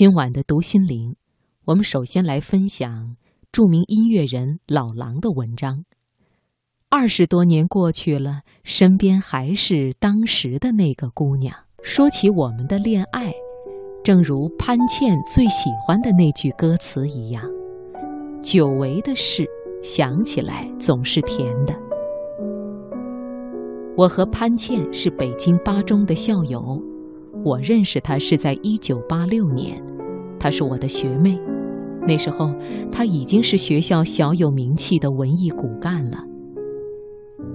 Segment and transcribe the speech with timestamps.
[0.00, 1.14] 今晚的读心灵，
[1.66, 3.16] 我们首先来分享
[3.52, 5.84] 著名音乐人老狼的文章。
[6.88, 11.54] 二十多年过去了，身边还是当时的那个姑娘。
[11.82, 13.30] 说起我们的恋爱，
[14.02, 17.44] 正如潘倩最喜欢的那句歌词一样
[18.42, 19.46] ：“久违的事，
[19.82, 21.78] 想起来总是甜的。”
[23.98, 26.82] 我和潘倩是北京八中的校友。
[27.44, 29.82] 我认识她是在一九八六年，
[30.40, 31.38] 她是我的学妹。
[32.08, 32.52] 那时候，
[32.90, 36.24] 她已经是学校小有名气的文艺骨干了。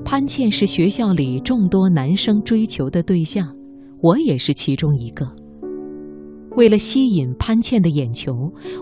[0.05, 3.54] 潘倩是学校里众多男生追求的对象，
[4.04, 5.27] 我也是其中一个。
[6.55, 8.32] 为了吸引潘倩的眼球，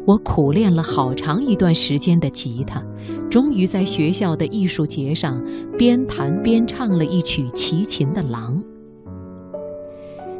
[0.05, 2.83] 我苦练了好长一段时间的吉他，
[3.31, 5.41] 终于在学校的艺术节上
[5.77, 8.57] 边弹边唱了一曲齐秦的《狼》。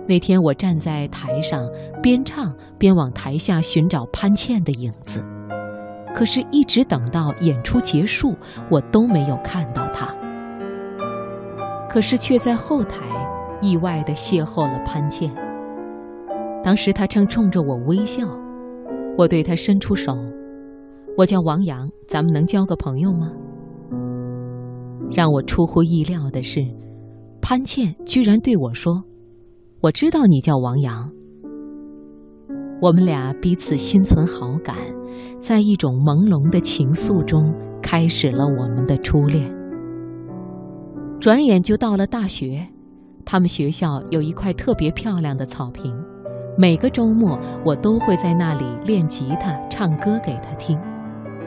[0.05, 1.65] 那天我站在台上，
[2.01, 5.23] 边唱边往台下寻找潘倩的影子，
[6.13, 8.35] 可是，一直等到演出结束，
[8.69, 10.13] 我都没有看到她。
[11.89, 13.05] 可是，却在后台
[13.61, 15.33] 意外地邂逅了潘倩。
[16.61, 18.27] 当时她正冲着我微笑，
[19.17, 20.13] 我对她伸出手
[21.17, 23.31] ：“我叫王阳，咱们能交个朋友吗？”
[25.11, 26.59] 让我出乎意料的是，
[27.41, 29.01] 潘倩居然对我说。
[29.83, 31.11] 我知道你叫王阳，
[32.81, 34.77] 我们俩彼此心存好感，
[35.41, 39.53] 在一种朦胧的情愫中开始了我们的初恋。
[41.19, 42.65] 转眼就到了大学，
[43.25, 45.93] 他们学校有一块特别漂亮的草坪，
[46.57, 50.79] 每个周末我都会在那里练吉他、唱歌给他听。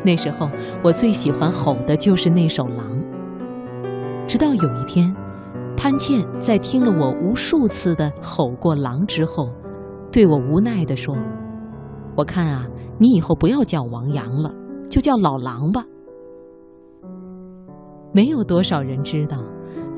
[0.05, 0.51] 那时候
[0.85, 2.91] 我最喜欢吼的就是那首《狼》，
[4.27, 5.11] 直到有一天。
[5.77, 9.53] 潘倩在听了我无数次的吼过狼之后，
[10.11, 11.15] 对我无奈地说
[12.17, 12.67] ：“我看啊，
[12.99, 14.53] 你以后不要叫王阳了，
[14.89, 15.85] 就叫老狼吧。”
[18.13, 19.45] 没有多少人知道，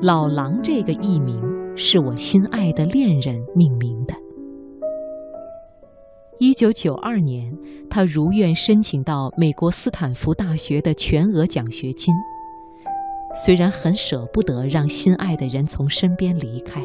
[0.01, 1.41] 老狼这个艺名
[1.75, 4.13] 是我心爱的恋人命名的。
[6.39, 7.57] 一九九二年，
[7.89, 12.13] 他如愿申请到美国斯坦福大学的全额奖学金。
[13.33, 16.83] 虽然很舍不得让心爱的人从身边离开，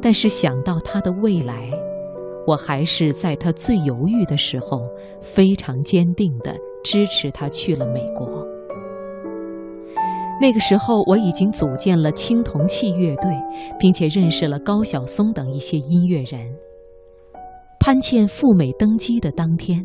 [0.00, 1.68] 但是想到他的未来，
[2.46, 4.82] 我还是在他最犹豫的时候，
[5.20, 6.54] 非常坚定地
[6.84, 8.46] 支持他去了美国。
[10.40, 13.30] 那个时候，我已经组建了青铜器乐队，
[13.78, 16.40] 并且认识了高晓松等一些音乐人。
[17.78, 19.84] 潘倩赴美登基的当天，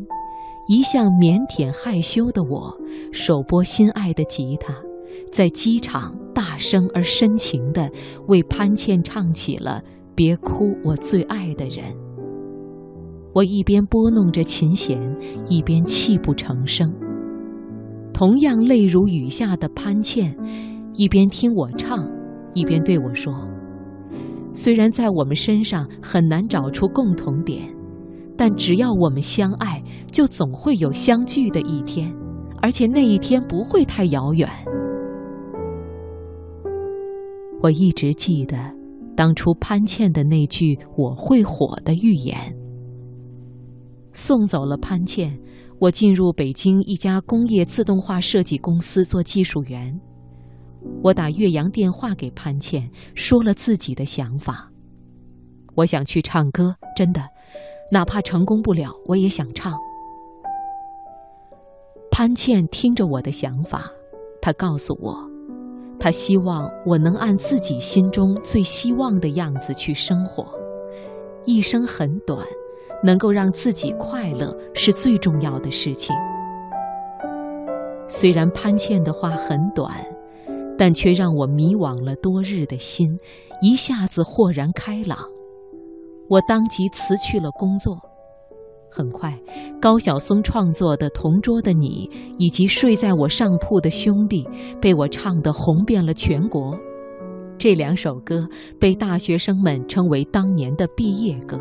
[0.68, 2.72] 一向腼腆害羞的我，
[3.12, 4.74] 手拨心爱的吉他。
[5.32, 7.90] 在机场，大声而深情地
[8.26, 9.82] 为潘倩唱起了
[10.14, 11.84] 《别哭，我最爱的人》。
[13.34, 15.00] 我一边拨弄着琴弦，
[15.46, 16.92] 一边泣不成声。
[18.12, 20.36] 同样泪如雨下的潘倩，
[20.94, 22.04] 一边听我唱，
[22.54, 23.32] 一边对我说
[24.52, 27.72] ：“虽然在我们身上很难找出共同点，
[28.36, 32.12] 但只要我们相爱，就总会有相聚的一天，
[32.60, 34.48] 而且那一天不会太遥远。”
[37.60, 38.56] 我一直记得
[39.16, 42.56] 当初潘倩的那句“我会火”的预言。
[44.12, 45.36] 送走了潘倩，
[45.80, 49.98] 我进入北京一家工业自动化设计公司做技术员。
[51.02, 54.70] 我打岳阳电话给潘倩，说了自己的想法。
[55.74, 57.20] 我想去唱歌，真的，
[57.92, 59.72] 哪怕成功不了，我也想唱。
[62.10, 63.84] 潘倩听着我的想法，
[64.40, 65.37] 她告诉我。
[66.00, 70.46] 他希望我能按自己心中最希望的样子去生活，
[71.44, 72.38] 一生很短，
[73.02, 76.14] 能够让自己快乐是最重要的事情。
[78.08, 79.92] 虽然潘倩的话很短，
[80.78, 83.18] 但却让我迷惘了多日的心
[83.60, 85.18] 一下子豁然开朗。
[86.28, 87.98] 我当即辞去了工作。
[88.90, 89.38] 很快，
[89.80, 94.44] 高晓松创作的《同桌的你》以及《睡在我上铺的兄弟》
[94.80, 96.76] 被我唱得红遍了全国。
[97.58, 98.48] 这两首歌
[98.78, 101.60] 被大学生们称为当年的毕业歌。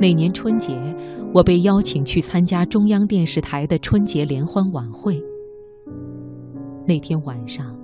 [0.00, 0.76] 那年春节，
[1.32, 5.20] 我被邀请去参加中央电视台的春节联欢晚会。
[6.86, 7.76] 那天晚上，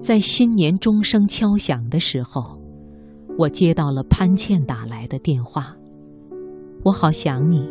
[0.00, 2.58] 在新年钟声敲响的时候，
[3.36, 5.76] 我接到了潘倩打来的电话。
[6.86, 7.68] 我好想你，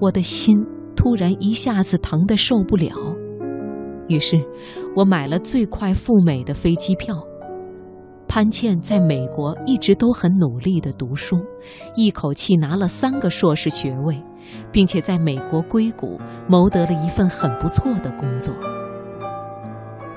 [0.00, 0.66] 我的心
[0.96, 2.90] 突然一下子疼得受不了，
[4.08, 4.42] 于是，
[4.96, 7.14] 我买了最快赴美的飞机票。
[8.26, 11.36] 潘倩在美国一直都很努力地读书，
[11.96, 14.18] 一口气拿了三个硕士学位，
[14.72, 16.18] 并且在美国硅谷
[16.48, 18.54] 谋得了一份很不错的工作。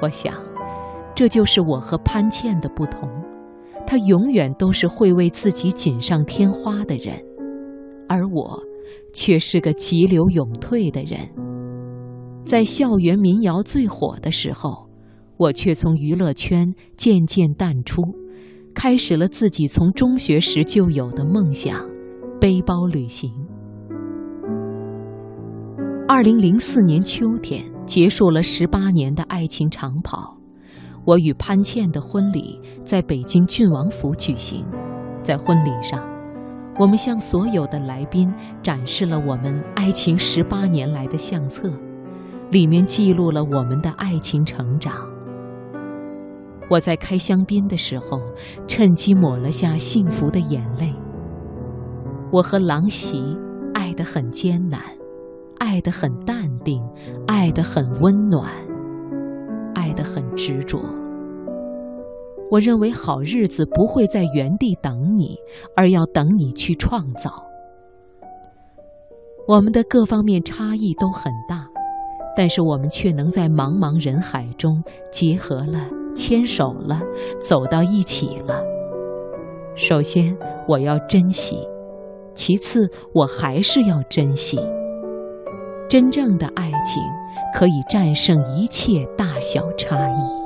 [0.02, 0.34] 我想，
[1.14, 3.10] 这就是我和潘倩的不同。
[3.86, 7.22] 她永远都是会为自己锦上添花的人，
[8.14, 8.62] 而我
[9.12, 11.20] 却是个急流勇退的人。
[12.46, 14.88] 在校园民谣最火的时候，
[15.38, 18.04] 我却从娱乐圈渐渐淡出，
[18.76, 21.90] 开始了自己从中学时就有的梦想——
[22.40, 23.32] 背包旅行。
[26.08, 30.38] 二零零四年秋天，结束了十八年的爱情长跑。
[31.04, 34.64] 我与潘倩的婚礼在北京郡王府举行，
[35.24, 36.00] 在婚礼上，
[36.80, 38.34] 我们向所有的来宾
[38.64, 41.72] 展示了我们爱情十八年来的相册，
[42.50, 44.94] 里面记录了我们的爱情成长。
[46.70, 48.20] 我在开香槟的时候，
[48.68, 50.92] 趁机抹了下幸福的眼泪。
[52.32, 53.38] 我和郎媳
[53.76, 54.82] 爱得很艰难，
[55.60, 56.82] 爱得很淡定，
[57.28, 58.50] 爱得很温暖。
[59.76, 60.80] 爱得很执着。
[62.54, 65.36] 我认为好日子不会在原地等你，
[65.76, 67.32] 而要等你去创造。
[69.48, 71.68] 我们的各方面差异都很大，
[72.38, 77.02] 但是我们却能在茫茫人海中结合了、牵手了、
[77.40, 78.64] 走到一起了。
[79.76, 81.56] 首先，我要珍惜；
[82.36, 84.60] 其次，我还是要珍惜。
[85.90, 87.02] 真正的爱情。
[87.56, 90.43] 可以战胜一切大小差异。